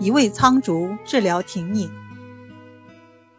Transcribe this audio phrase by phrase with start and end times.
[0.00, 1.90] 一味苍竹治疗停饮。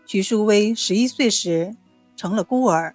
[0.05, 1.75] 徐淑薇十一岁时
[2.15, 2.93] 成了孤儿，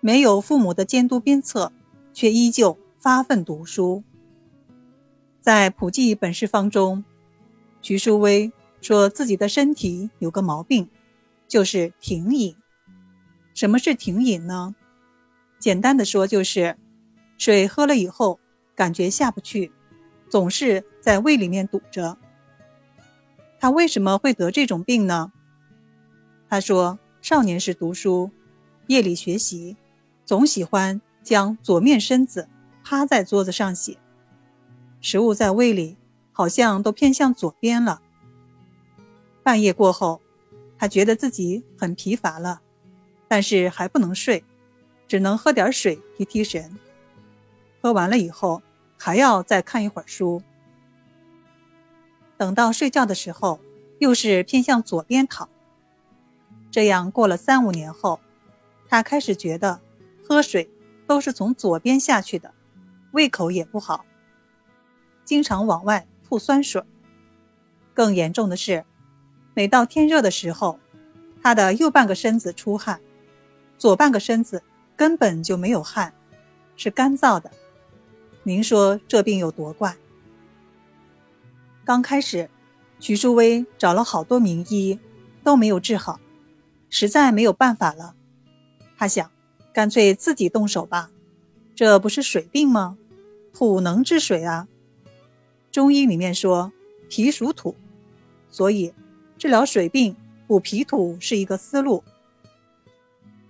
[0.00, 1.72] 没有父母的监督鞭策，
[2.12, 4.02] 却依旧发奋读书。
[5.40, 7.04] 在普济本事方中，
[7.80, 8.50] 徐淑薇
[8.80, 10.88] 说自己的身体有个毛病，
[11.46, 12.56] 就是停饮。
[13.54, 14.74] 什么是停饮呢？
[15.60, 16.76] 简单的说，就是
[17.38, 18.40] 水喝了以后
[18.74, 19.70] 感觉下不去，
[20.28, 22.18] 总是在胃里面堵着。
[23.62, 25.30] 他为什么会得这种病呢？
[26.48, 28.28] 他说，少年时读书，
[28.88, 29.76] 夜里学习，
[30.24, 32.48] 总喜欢将左面身子
[32.82, 33.96] 趴在桌子上写。
[35.00, 35.96] 食物在胃里，
[36.32, 38.02] 好像都偏向左边了。
[39.44, 40.20] 半夜过后，
[40.76, 42.62] 他觉得自己很疲乏了，
[43.28, 44.42] 但是还不能睡，
[45.06, 46.76] 只能喝点水提提神。
[47.80, 48.60] 喝完了以后，
[48.98, 50.42] 还要再看一会儿书。
[52.42, 53.60] 等到睡觉的时候，
[54.00, 55.48] 又是偏向左边躺。
[56.72, 58.18] 这样过了三五年后，
[58.88, 59.80] 他开始觉得
[60.26, 60.68] 喝水
[61.06, 62.52] 都是从左边下去的，
[63.12, 64.04] 胃口也不好。
[65.24, 66.82] 经常往外吐酸水。
[67.94, 68.84] 更严重的是，
[69.54, 70.80] 每到天热的时候，
[71.40, 73.00] 他的右半个身子出汗，
[73.78, 74.64] 左半个身子
[74.96, 76.12] 根本就没有汗，
[76.74, 77.48] 是干燥的。
[78.42, 79.96] 您说这病有多怪？
[81.84, 82.48] 刚开始，
[83.00, 85.00] 徐淑薇找了好多名医，
[85.42, 86.20] 都没有治好，
[86.88, 88.14] 实在没有办法了。
[88.96, 89.30] 他想，
[89.72, 91.10] 干脆自己动手吧。
[91.74, 92.96] 这不是水病吗？
[93.52, 94.68] 土能治水啊。
[95.72, 96.72] 中医里面说，
[97.08, 97.74] 脾属土，
[98.48, 98.94] 所以
[99.36, 100.14] 治疗水病
[100.46, 102.04] 补脾土是一个思路。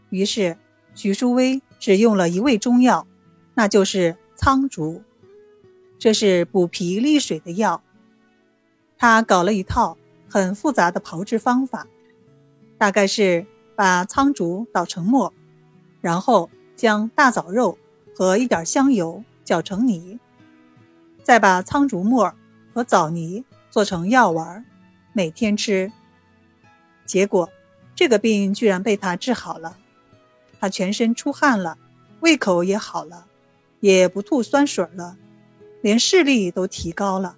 [0.08, 0.56] 于是，
[0.94, 3.06] 徐淑薇只用了一味中药，
[3.54, 5.02] 那就是苍竹，
[5.98, 7.82] 这是补脾利水的药。
[9.02, 9.98] 他搞了一套
[10.30, 11.88] 很复杂的炮制方法，
[12.78, 15.34] 大概是把苍竹捣成末，
[16.00, 17.76] 然后将大枣肉
[18.14, 20.20] 和一点香油搅成泥。
[21.24, 22.32] 再把苍竹末
[22.72, 24.64] 和枣泥做成药丸，
[25.12, 25.90] 每天吃。
[27.04, 27.50] 结果，
[27.96, 29.78] 这个病居然被他治好了。
[30.60, 31.76] 他全身出汗了，
[32.20, 33.26] 胃口也好了，
[33.80, 35.16] 也不吐酸水了，
[35.80, 37.36] 连视力都提高了。